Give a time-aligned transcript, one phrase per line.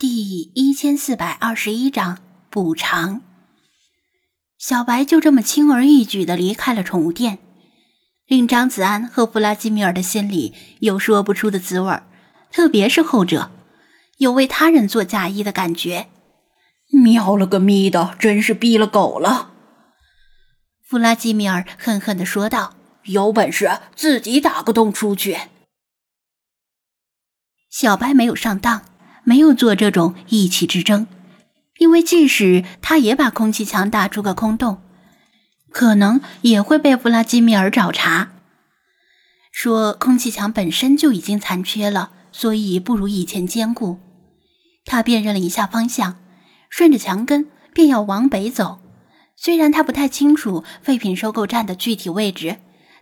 [0.00, 3.20] 第一千四百二十一章补偿。
[4.56, 7.38] 小白就这么轻而易举的离开了宠物店，
[8.24, 12.00] 令张子安和弗拉基米尔的心里有说不出的滋味
[12.50, 13.50] 特别是后者，
[14.16, 16.08] 有为他人做嫁衣的感觉。
[17.04, 19.52] 喵了个咪的，真是逼了狗了！
[20.82, 22.74] 弗拉基米尔恨恨的说道
[23.04, 25.36] ：“有本事自己打个洞出去。”
[27.68, 28.86] 小白没有上当。
[29.24, 31.06] 没有做这种意气之争，
[31.78, 34.82] 因为即使他也把空气墙打出个空洞，
[35.70, 38.28] 可能也会被弗拉基米尔找茬，
[39.52, 43.98] 说空气墙本身就已经残缺了，所以不如以前坚固。
[44.84, 46.16] 他辨认了一下方向，
[46.68, 48.80] 顺着墙根便要往北走。
[49.36, 52.58] 虽然他不太清楚废品收购站的具体位置，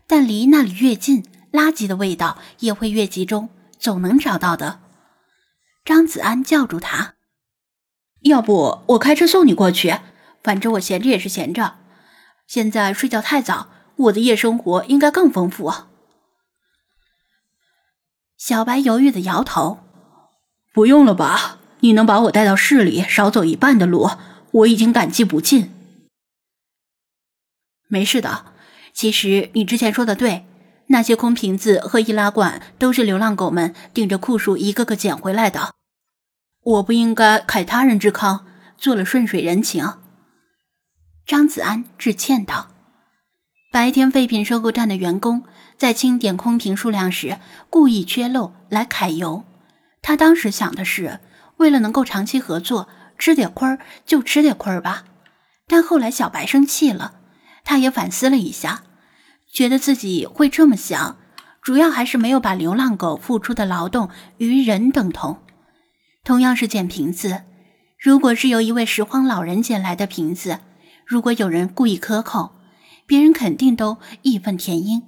[0.06, 3.48] 但离那里越近，垃圾的味道也会越集中，
[3.78, 4.80] 总能找到的。
[5.88, 7.15] 张子安叫住他
[8.20, 9.96] ：“要不我开车送你过去？
[10.43, 11.79] 反正我闲着也是闲着。
[12.46, 15.73] 现在睡觉太早，我的夜生活应该更丰富。”
[18.37, 19.79] 小白犹豫的摇头
[20.74, 21.59] ：“不用了吧？
[21.80, 24.10] 你能把我带到市里，少走一半的路，
[24.51, 25.73] 我已经感激不尽。”
[27.88, 28.52] 没事的。
[28.93, 30.45] 其实你之前说的对。
[30.90, 35.74] 那些空瓶子和易拉罐都是流浪狗们顶着酷暑一个个捡回来的。
[36.62, 38.45] 我不应该慨他人之康，
[38.76, 39.95] 做了顺水人情。
[41.26, 42.68] 张子安致歉道
[43.73, 45.45] ：“白天废品收购站的员工
[45.76, 47.38] 在清点空瓶数量时
[47.70, 49.45] 故意缺漏来揩油。
[50.02, 51.20] 他当时想的是，
[51.59, 55.04] 为了能够长期合作，吃点亏儿就吃点亏儿吧。
[55.66, 57.15] 但后来小白生气了，
[57.65, 58.82] 他也反思了一下。”
[59.50, 61.16] 觉得自己会这么想，
[61.62, 65.38] 主要还是没有把流浪狗付出的劳动与人等同。
[66.28, 67.44] 同样是捡瓶子，
[67.98, 70.59] 如果是由一位拾荒老人捡来的瓶子，
[71.06, 72.50] 如果有人故意克扣，
[73.06, 75.05] 别人肯定都义愤填膺，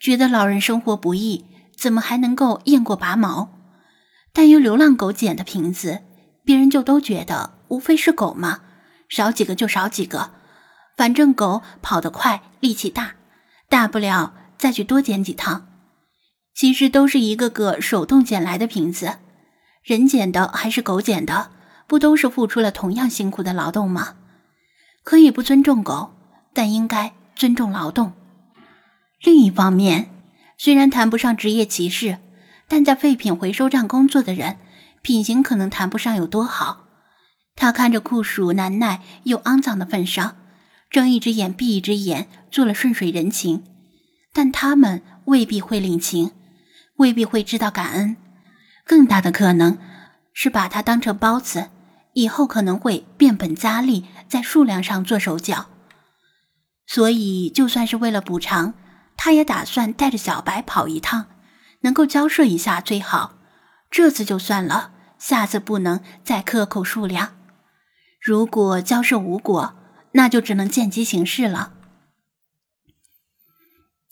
[0.00, 1.44] 觉得老人生活不易，
[1.76, 3.48] 怎么还能够雁过拔毛？
[4.32, 6.02] 但由流浪狗捡的瓶子，
[6.44, 8.60] 别人就都觉得无非是狗嘛，
[9.08, 10.30] 少几个就少几个，
[10.96, 13.14] 反正狗跑得快，力气大。
[13.68, 15.66] 大不了再去多捡几趟，
[16.54, 19.16] 其实都是一个个手动捡来的瓶子，
[19.82, 21.50] 人捡的还是狗捡的，
[21.86, 24.16] 不都是付出了同样辛苦的劳动吗？
[25.02, 26.12] 可以不尊重狗，
[26.52, 28.12] 但应该尊重劳动。
[29.22, 30.10] 另一方面，
[30.58, 32.18] 虽然谈不上职业歧视，
[32.68, 34.58] 但在废品回收站工作的人，
[35.02, 36.86] 品行可能谈不上有多好。
[37.56, 40.36] 他看着酷暑难耐又肮脏的份上。
[40.90, 43.62] 睁一只眼闭一只眼，做了顺水人情，
[44.32, 46.32] 但他们未必会领情，
[46.96, 48.16] 未必会知道感恩。
[48.90, 49.78] 更大的可能
[50.32, 51.70] 是把它当成包子，
[52.14, 55.66] 以后可能会变本加厉，在数量上做手脚。
[56.88, 58.74] 所以，就算是为了补偿，
[59.16, 61.26] 他也打算带着小白跑一趟，
[61.82, 63.36] 能够交涉一下最好。
[63.92, 64.90] 这次就算了，
[65.20, 67.36] 下次不能再克扣数量。
[68.20, 69.76] 如果交涉无果，
[70.14, 71.74] 那就只能见机行事了。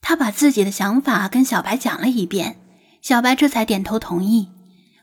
[0.00, 2.60] 他把自己的想法跟小白讲了一遍，
[3.02, 4.52] 小白这才点头同意。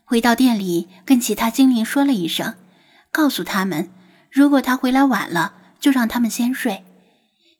[0.08, 2.54] 回到店里，跟其他精灵说了一声，
[3.10, 3.90] 告诉他们，
[4.30, 6.84] 如果他回来晚了，就让他们先睡。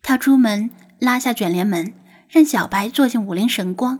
[0.00, 0.70] 他出门
[1.00, 1.92] 拉下卷帘门，
[2.28, 3.98] 让小白坐进五菱神光，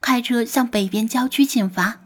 [0.00, 2.00] 开车向北边郊区进发。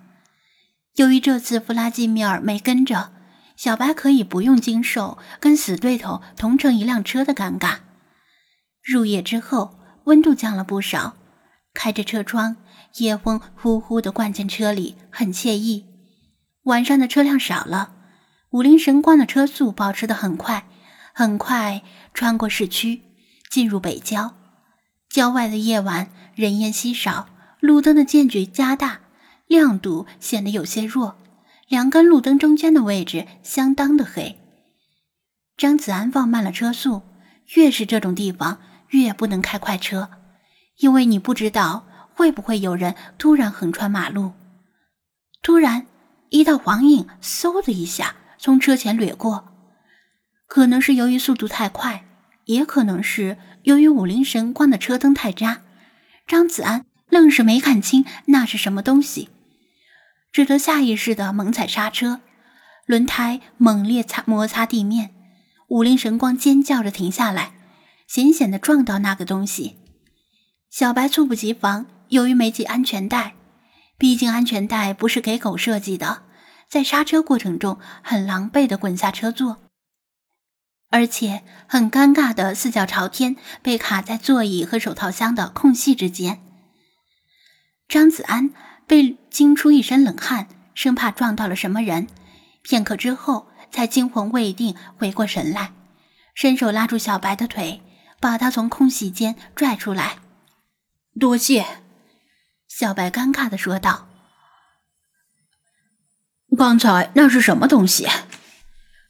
[0.95, 3.11] 由于这次弗拉基米尔没跟着。
[3.57, 7.77] 小白可以不用经受跟死对头同乘一辆车的尴尬。
[8.83, 11.15] 入夜之后，温度降了不少，
[11.73, 12.57] 开着车窗，
[12.99, 15.87] 夜风呼呼的灌进车里，很惬意。
[16.65, 17.93] 晚上的车辆少了，
[18.51, 20.69] 五菱神光的车速保持的很快，
[21.13, 23.03] 很快穿过市区，
[23.51, 24.35] 进入北郊。
[25.09, 27.29] 郊外的夜晚人烟稀少，
[27.61, 29.01] 路灯的间距加大，
[29.47, 31.17] 亮度显得有些弱。
[31.67, 34.39] 两根路灯中间的位置相当的黑。
[35.57, 37.03] 张子安放慢了车速，
[37.55, 38.61] 越是这种地方，
[38.91, 40.11] 越不能开快车，
[40.79, 44.33] 因为你不知道会不会有人突然横穿马路。
[45.43, 45.87] 突然，
[46.31, 49.53] 一道黄影嗖的一下从车前掠过，
[50.47, 52.05] 可能是由于速度太快，
[52.47, 55.63] 也可能是由于五菱神光的车灯太渣，
[56.27, 59.29] 张子安愣是没看清那是什么东西。
[60.33, 62.21] 只得下意识的猛踩刹车，
[62.87, 65.15] 轮胎猛烈擦摩擦地面，
[65.69, 67.53] 五菱神光尖叫着停下来，
[68.07, 69.77] 险险的撞到那个东西。
[70.71, 73.35] 小白猝不及防，由于没系安全带，
[73.99, 76.23] 毕竟安全带不是给狗设计的，
[76.69, 79.59] 在刹车过程中很狼狈的滚下车座，
[80.91, 86.41] 而且很尴尬的四脚朝天，被卡在座椅和手套箱的空隙之间。
[87.89, 88.51] 张子安
[88.87, 92.07] 被惊出一身冷汗，生怕撞到了什么人，
[92.63, 95.73] 片刻之后才惊魂未定，回过神来，
[96.35, 97.83] 伸手拉住小白的腿，
[98.21, 100.17] 把他从空隙间拽出来。
[101.21, 101.65] 多谢，
[102.77, 104.09] 小白尴尬的说道。
[106.59, 108.09] 刚才那是什么东西？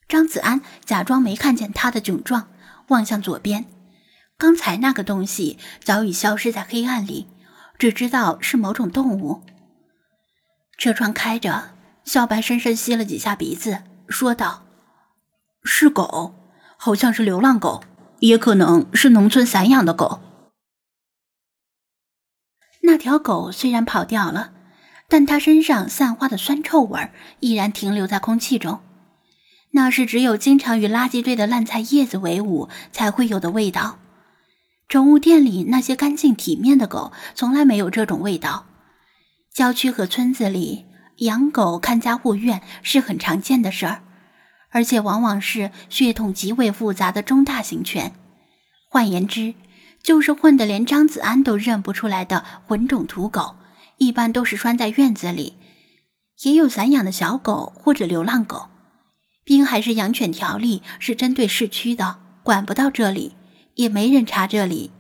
[0.07, 2.49] 张子安假装没看见他的窘状，
[2.89, 3.65] 望向左边。
[4.37, 7.27] 刚才那个东西早已消失在黑暗里，
[7.79, 9.43] 只知道是某种动物。
[10.77, 11.71] 车窗开着，
[12.05, 14.67] 小白深深吸了几下鼻子，说道
[15.65, 16.35] ：“是狗，
[16.77, 17.83] 好像是流浪狗，
[18.19, 20.21] 也可能是农村散养的狗。”
[22.87, 24.53] 那条狗虽然跑掉了，
[25.09, 27.11] 但它身上散发的酸臭味
[27.41, 28.81] 依然停留在空气中。
[29.71, 33.99] 那是只有经常与垃圾堆的烂菜叶子为伍才会有的味道。
[34.87, 38.67] 宠物店里那些干净体面的狗从来没有这种味道。
[39.53, 40.85] 郊区和村子里
[41.19, 44.03] 养狗看家护院是很常见的事儿，
[44.69, 48.13] 而且往往是血统极为复杂的中大型犬。
[48.91, 49.55] 换言之，
[50.05, 53.57] 就是混得连张子安都认不出来的混种土狗，
[53.97, 55.57] 一般都是拴在院子里，
[56.43, 58.69] 也有散养的小狗或者流浪狗。
[59.45, 63.35] 滨海市养犬条例是针对市区的，管不到这里，
[63.77, 64.93] 也没人查这里。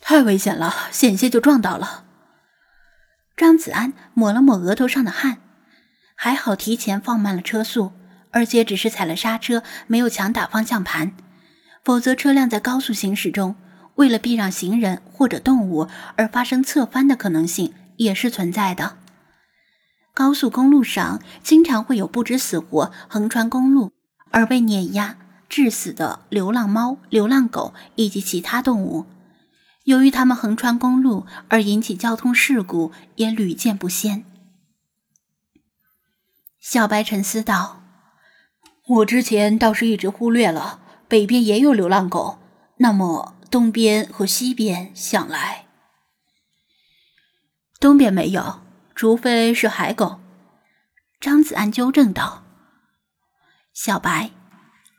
[0.00, 2.04] 太危险了，险些就撞到了。
[3.36, 5.38] 张子安抹了抹额头上的汗，
[6.16, 7.92] 还好提前放慢了车速，
[8.32, 11.12] 而且只是踩了刹车，没有强打方向盘。
[11.82, 13.56] 否则，车辆在高速行驶中，
[13.94, 18.98] 为了避让行人或者动物而发生侧翻的可能性也是存在的。
[20.12, 23.92] 高速公路上经常会有不知死活横穿公路
[24.30, 25.16] 而被碾压
[25.48, 29.06] 致死的流浪猫、流浪狗以及其他动物。
[29.84, 34.24] 由于他们横穿公路而引起交通事故也屡见不鲜。
[36.60, 37.82] 小白沉思道
[38.86, 40.80] ：“我之前倒是一直忽略了。”
[41.10, 42.38] 北边也有流浪狗，
[42.76, 45.66] 那么东边和西边想来，
[47.80, 48.60] 东边没有，
[48.94, 50.20] 除非是海狗。
[51.18, 52.44] 张子安纠正道
[53.74, 54.30] ：“小白，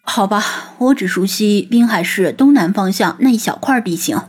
[0.03, 4.21] 好吧，我只熟悉滨海市东南方向那一小块地形。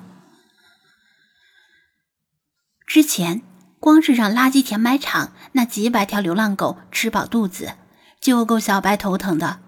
[2.86, 3.42] 之前
[3.80, 7.74] 光是让垃圾填埋场那几百条流浪狗吃饱肚子，
[8.20, 9.58] 就够小白头疼的。”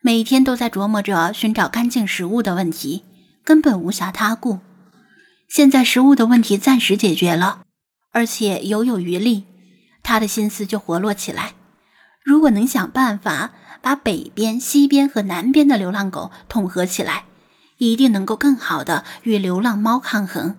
[0.00, 3.04] 每天都在琢磨着寻找干净食物的问题，
[3.44, 4.60] 根本无暇他顾。
[5.48, 7.62] 现在食物的问题暂时解决了，
[8.12, 9.44] 而且犹有余力，
[10.02, 11.54] 他的心思就活络起来。
[12.22, 17.24] 如果能想办法把北边、西边和南边的流浪狗统合起来，
[17.78, 20.56] 一定能够更好的与流浪猫抗衡。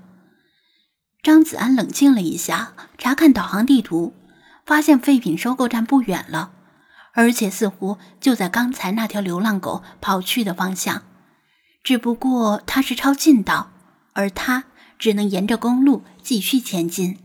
[1.22, 4.14] 张子安冷静了一下，查看导航地图，
[4.66, 6.52] 发现废品收购站不远了。
[7.14, 11.04] 而且似乎就在刚才那条流浪狗跑去的方向，
[11.84, 13.72] 只不过它是抄近道，
[14.14, 14.66] 而他
[14.98, 17.18] 只能沿着公路继续前进。